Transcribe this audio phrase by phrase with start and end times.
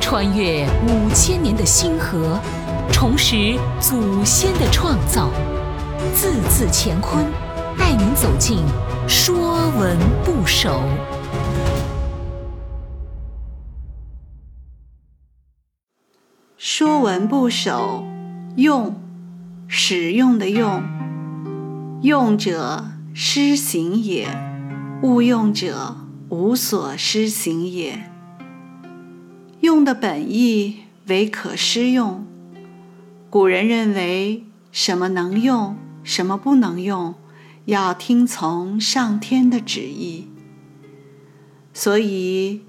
[0.00, 2.38] 穿越五千年的星河，
[2.92, 5.30] 重拾祖先的创造，
[6.14, 7.24] 字字乾坤，
[7.78, 8.58] 带您走进
[9.08, 10.70] 《说文不首》。
[16.56, 18.04] 《说文不首》
[18.56, 18.94] 用，
[19.68, 20.82] 使用的用，
[22.02, 24.28] 用者施行也，
[25.02, 25.96] 勿用者
[26.28, 28.13] 无所施行也。
[29.64, 32.26] 用的本意为可施用。
[33.30, 37.14] 古人认为，什么能用，什么不能用，
[37.64, 40.28] 要听从上天的旨意。
[41.72, 42.60] 所以，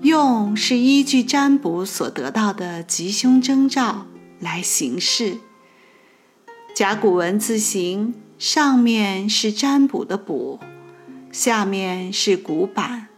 [0.00, 4.08] 用是依据占卜所得到的吉凶征兆
[4.40, 5.38] 来行事。
[6.74, 10.58] 甲骨文字形上面是占卜的卜，
[11.30, 13.09] 下面是古板。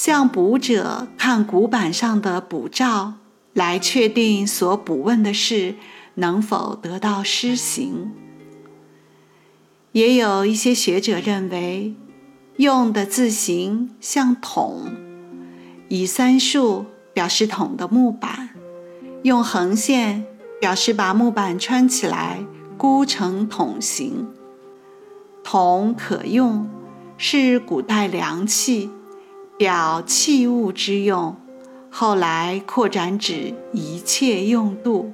[0.00, 3.14] 向卜者看古板上的卜兆，
[3.52, 5.74] 来确定所卜问的事
[6.14, 8.12] 能否得到施行。
[9.90, 11.96] 也有一些学者认为，
[12.58, 14.84] 用的字形像桶，
[15.88, 18.50] 以三竖表示桶的木板，
[19.24, 20.24] 用横线
[20.60, 22.44] 表示把木板穿起来
[22.76, 24.28] 箍成桶形。
[25.42, 26.70] 桶可用，
[27.16, 28.90] 是古代良器。
[29.58, 31.34] 表器物之用，
[31.90, 35.12] 后来扩展指一切用度。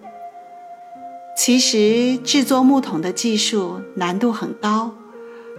[1.34, 4.92] 其实制作木桶的技术难度很高，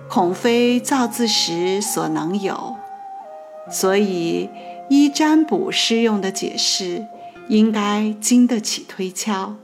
[0.08, 2.75] 恐非造字时所能有，
[3.72, 4.47] 所以
[4.88, 7.08] 依占卜师用的解释，
[7.47, 9.56] 应该经得起推敲。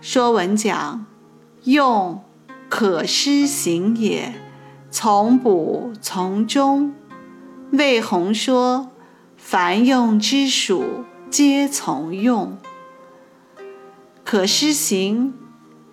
[0.00, 1.04] 说文讲
[1.64, 2.24] 用
[2.70, 4.32] 可施行也，
[4.90, 6.94] 从卜从中。
[7.72, 8.90] 魏宏说
[9.38, 12.58] ：“凡用之属，皆从用。
[14.22, 15.32] 可施行，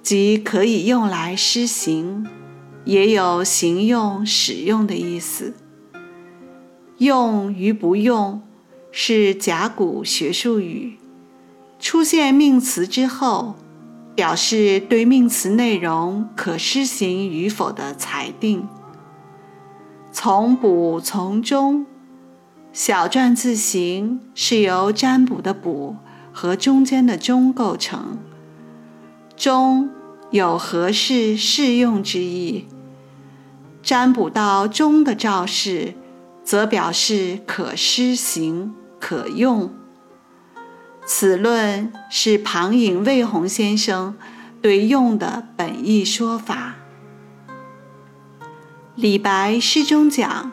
[0.03, 2.27] 即可以用来施行，
[2.83, 5.53] 也有行用、使用的意思。
[6.97, 8.41] 用与不用，
[8.91, 10.97] 是甲骨学术语，
[11.79, 13.55] 出现命词之后，
[14.13, 18.67] 表示对命词内容可施行与否的裁定。”
[20.21, 21.85] 从卜从中，
[22.73, 25.95] 小篆字形是由占卜的卜
[26.33, 28.17] 和中间的中构成。
[29.37, 29.89] 中
[30.31, 32.67] 有合适适用之意，
[33.81, 35.93] 占卜到中的兆式，
[36.43, 39.73] 则表示可施行、可用。
[41.05, 44.17] 此论是庞颖魏宏先生
[44.61, 46.75] 对用的本意说法。
[49.01, 50.51] 李白诗中讲：“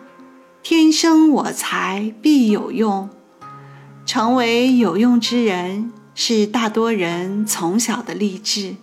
[0.63, 3.11] 天生我材必有用。”
[4.07, 8.77] 成为有用之人，是大多人从小的励志。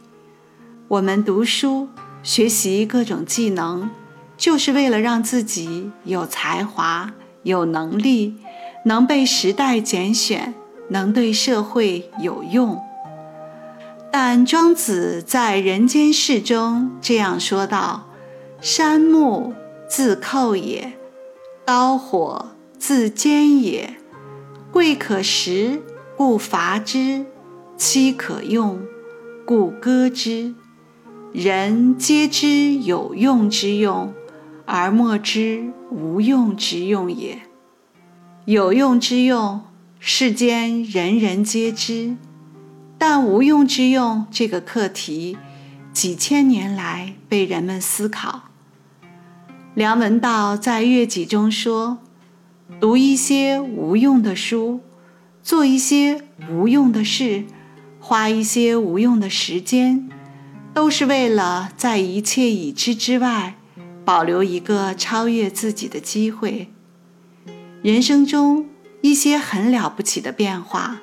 [0.90, 1.88] 我们读书
[2.22, 3.90] 学习各种技能，
[4.36, 7.14] 就是为了让自己有才华、
[7.44, 8.36] 有能力，
[8.84, 10.54] 能被时代拣选，
[10.90, 12.78] 能对社会有用。
[14.12, 18.10] 但庄子在《人间世》中这样说道。
[18.64, 19.54] 山木
[19.90, 20.94] 自寇也，
[21.66, 23.98] 刀火自坚也。
[24.72, 25.84] 贵可食，
[26.16, 27.26] 故伐之；
[27.76, 28.82] 妻可用，
[29.46, 30.56] 故歌之。
[31.34, 34.14] 人皆知有用之用，
[34.66, 37.42] 而莫知无用之用也。
[38.46, 39.60] 有用之用，
[40.00, 42.16] 世间人人皆知；
[42.98, 45.38] 但无用之用这个课题，
[45.92, 48.44] 几千年来被人们思考。
[49.76, 51.98] 梁文道在《乐集》中说
[52.80, 54.82] ：“读一些无用的书，
[55.42, 57.46] 做一些无用的事，
[58.00, 60.08] 花一些无用的时间，
[60.76, 63.56] 都是为了在一切已知之外，
[64.06, 66.70] 保留一个超越自己的机会。
[67.82, 68.68] 人生中
[69.02, 71.02] 一些很了不起的变化，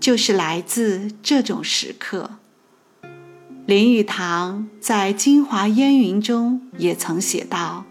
[0.00, 2.38] 就是来自这种时刻。”
[3.64, 7.84] 林语堂在《京华烟云》中也曾写道：“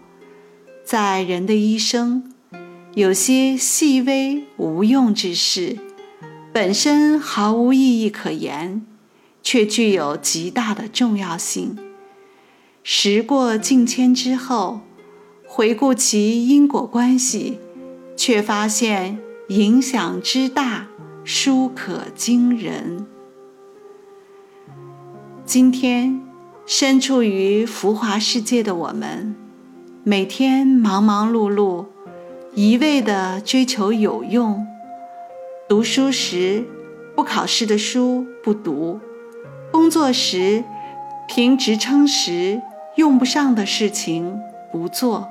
[0.84, 2.30] 在人的一生，
[2.94, 5.78] 有些细微无用之事，
[6.52, 8.84] 本身毫无意义可言，
[9.42, 11.78] 却具有极大的重要性。
[12.82, 14.82] 时过境迁之后，
[15.46, 17.58] 回顾其因果关系，
[18.14, 19.18] 却发现
[19.48, 20.88] 影响之大，
[21.24, 23.06] 殊可惊人。”
[25.44, 26.22] 今天，
[26.66, 29.34] 身处于浮华世界的我们，
[30.04, 31.86] 每天忙忙碌碌，
[32.54, 34.64] 一味的追求有用，
[35.68, 36.64] 读书时
[37.16, 39.00] 不考试的书不读，
[39.72, 40.62] 工作时
[41.28, 42.62] 凭职称时
[42.94, 44.40] 用不上的事情
[44.70, 45.28] 不做，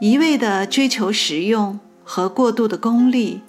[0.00, 3.42] 一味的追求实用和过度的功利，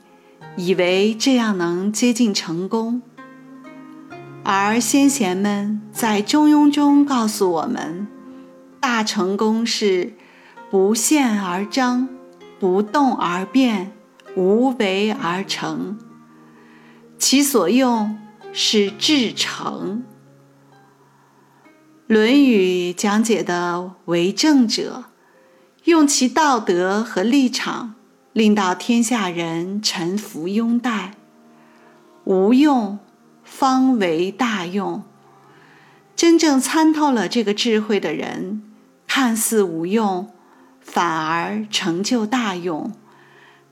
[0.58, 3.02] 以为这样能接近成功。
[4.44, 8.08] 而先贤们在《中庸》中告诉我们，
[8.80, 10.14] 大成功是
[10.70, 12.10] 不陷而张。
[12.60, 13.92] 不动而变，
[14.36, 15.98] 无为而成。
[17.18, 18.20] 其所用
[18.54, 20.04] 是至诚。
[22.06, 25.06] 《论语》讲解的为政者，
[25.86, 27.96] 用其道德和立场，
[28.32, 31.16] 令到天下人臣服拥戴。
[32.26, 33.00] 无用
[33.52, 35.04] 方为大用。
[36.16, 38.64] 真正参透了这个智慧的人，
[39.06, 40.32] 看似无用。
[40.80, 42.92] 反而成就大用，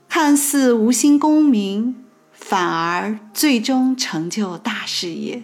[0.08, 5.42] 看似无心功名，反而最终成就大事业。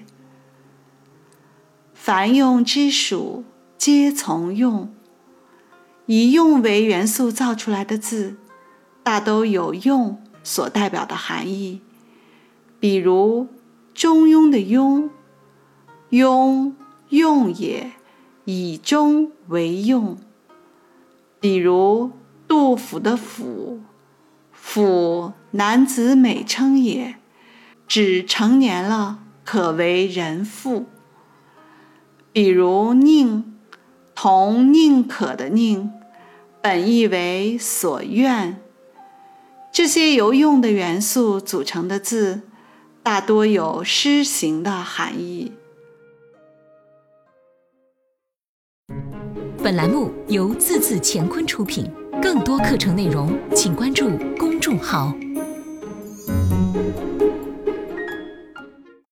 [1.93, 3.45] 凡用之属，
[3.77, 4.95] 皆从用。
[6.07, 8.37] 以用为元素造出来的字，
[9.03, 11.81] 大都有用所代表的含义。
[12.79, 13.45] 比如
[13.97, 15.09] 《中庸》的“庸”，
[16.13, 16.75] 庸
[17.09, 17.93] 用也，
[18.45, 20.19] 以中为用。
[21.41, 22.11] 比如
[22.47, 23.81] 杜甫的“甫
[24.53, 27.15] ”，“甫”男子美称也，
[27.89, 30.85] 指成年了可为人妇。
[32.35, 33.57] 比如“宁”，
[34.15, 35.91] 同“宁可”的“宁”，
[36.61, 38.61] 本意为所愿。
[39.73, 42.43] 这些由用的元素组成的字，
[43.07, 45.53] 大多有诗行的含义。
[49.63, 51.89] 本栏目由字字乾坤出品，
[52.21, 55.15] 更多课程内容请关注公众号。